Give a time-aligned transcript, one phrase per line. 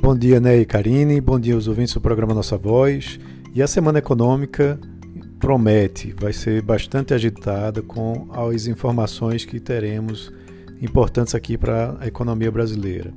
[0.00, 1.20] Bom dia, Ney e Karine.
[1.20, 3.18] Bom dia aos ouvintes do programa Nossa Voz.
[3.52, 4.78] E a semana econômica
[5.40, 10.32] promete, vai ser bastante agitada com as informações que teremos
[10.80, 13.12] importantes aqui para a economia brasileira.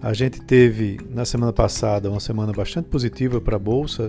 [0.00, 4.08] A gente teve na semana passada uma semana bastante positiva para a Bolsa,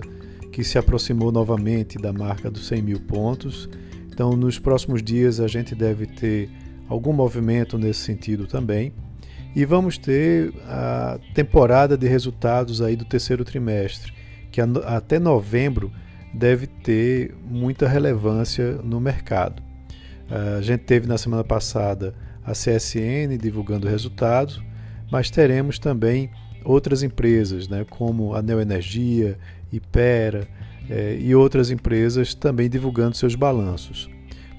[0.52, 3.68] que se aproximou novamente da marca dos 100 mil pontos.
[4.12, 6.50] Então, nos próximos dias, a gente deve ter
[6.88, 8.92] algum movimento nesse sentido também.
[9.54, 14.12] E vamos ter a temporada de resultados aí do terceiro trimestre,
[14.50, 15.92] que até novembro
[16.32, 19.62] deve ter muita relevância no mercado.
[20.30, 24.62] A gente teve na semana passada a CSN divulgando resultados,
[25.10, 26.30] mas teremos também
[26.64, 29.38] outras empresas, né, como a Neoenergia,
[29.70, 30.48] Ipera
[30.88, 34.08] eh, e outras empresas também divulgando seus balanços,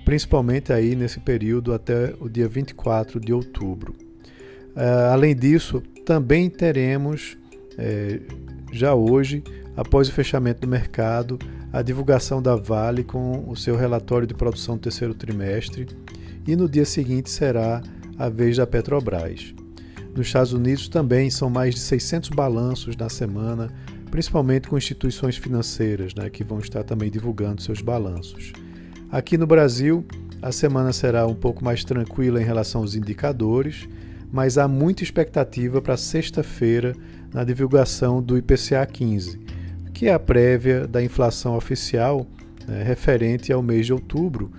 [0.05, 3.95] principalmente aí nesse período até o dia 24 de outubro.
[4.75, 7.37] Uh, além disso, também teremos
[7.77, 8.19] eh,
[8.71, 9.43] já hoje,
[9.75, 11.39] após o fechamento do mercado,
[11.71, 15.87] a divulgação da Vale com o seu relatório de produção do terceiro trimestre
[16.45, 17.81] e no dia seguinte será
[18.17, 19.53] a vez da Petrobras.
[20.15, 23.71] Nos Estados Unidos também são mais de 600 balanços na semana,
[24.11, 28.53] principalmente com instituições financeiras, né, que vão estar também divulgando seus balanços.
[29.11, 30.05] Aqui no Brasil,
[30.41, 33.87] a semana será um pouco mais tranquila em relação aos indicadores,
[34.33, 36.95] mas há muita expectativa para sexta-feira
[37.31, 39.39] na divulgação do IPCA 15,
[39.93, 42.25] que é a prévia da inflação oficial
[42.67, 44.51] né, referente ao mês de outubro.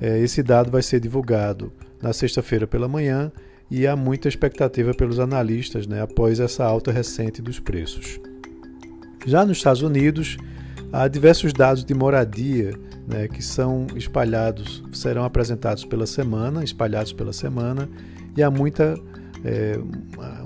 [0.00, 3.30] É, esse dado vai ser divulgado na sexta-feira pela manhã
[3.70, 8.18] e há muita expectativa pelos analistas né, após essa alta recente dos preços.
[9.26, 10.38] Já nos Estados Unidos,
[10.92, 12.72] há diversos dados de moradia
[13.06, 17.88] né, que são espalhados, serão apresentados pela semana, espalhados pela semana,
[18.36, 18.94] e há muita
[19.44, 19.78] é,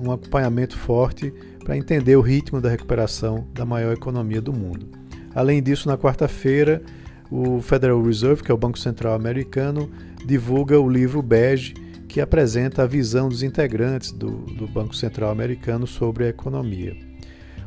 [0.01, 1.33] um acompanhamento forte
[1.65, 4.89] para entender o ritmo da recuperação da maior economia do mundo.
[5.35, 6.83] Além disso, na quarta-feira,
[7.31, 9.91] o Federal Reserve, que é o Banco Central americano,
[10.25, 11.75] divulga o livro Bege,
[12.07, 16.95] que apresenta a visão dos integrantes do, do Banco Central americano sobre a economia.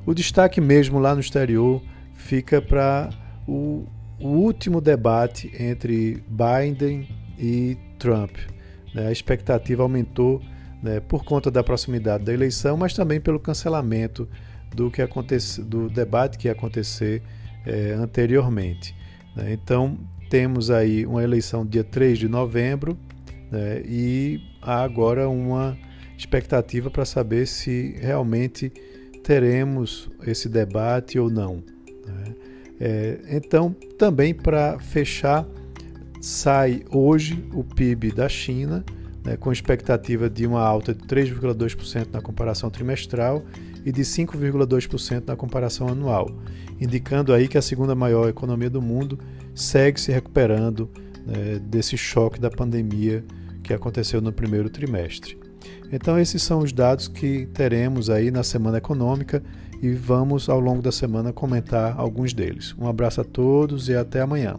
[0.05, 1.81] O destaque mesmo lá no exterior
[2.15, 3.09] fica para
[3.47, 3.85] o,
[4.19, 8.31] o, último debate entre Biden e Trump.
[8.93, 9.07] Né?
[9.07, 10.41] A expectativa aumentou
[10.81, 14.27] né, por conta da proximidade da eleição, mas também pelo cancelamento
[14.73, 17.21] do, que acontece, do debate que ia acontecer
[17.65, 18.95] é, anteriormente.
[19.35, 19.53] Né.
[19.53, 19.97] Então,
[20.29, 22.97] temos aí uma eleição dia 3 de novembro
[23.51, 25.77] né, e há agora uma
[26.17, 28.71] expectativa para saber se realmente
[29.23, 31.74] teremos esse debate ou não.
[32.05, 32.35] Né.
[32.79, 35.47] É, então, também para fechar,
[36.21, 38.83] sai hoje o PIB da China
[39.25, 43.43] né, com expectativa de uma alta de 3,2% na comparação trimestral
[43.83, 46.29] e de 5,2% na comparação anual,
[46.79, 49.19] indicando aí que a segunda maior economia do mundo
[49.53, 50.89] segue se recuperando
[51.25, 53.23] né, desse choque da pandemia
[53.63, 55.44] que aconteceu no primeiro trimestre.
[55.91, 59.43] Então esses são os dados que teremos aí na semana econômica
[59.81, 62.75] e vamos ao longo da semana comentar alguns deles.
[62.77, 64.57] Um abraço a todos e até amanhã.